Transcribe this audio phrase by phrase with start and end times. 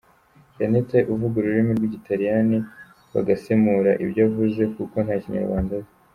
[0.55, 2.57] Jeannette uvuga ururimi rw’igitaliyani,
[3.13, 5.91] bagasemura ibyo avuze kuko nta Kinyarwanda azi.